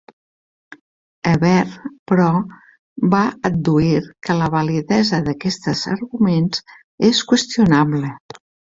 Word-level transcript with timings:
Ebert, 1.31 1.75
però, 2.13 2.29
va 3.13 3.21
adduir 3.51 4.01
que 4.25 4.39
la 4.41 4.49
validesa 4.59 5.23
d'aquestes 5.31 5.87
arguments 5.97 6.69
és 7.13 7.25
qüestionable. 7.33 8.15